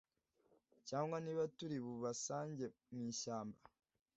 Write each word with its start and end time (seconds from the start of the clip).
cyangwa 0.87 1.17
niba 1.25 1.43
turi 1.57 1.77
bubasange 1.85 2.65
mu 2.93 3.01
ishyamba 3.11 3.57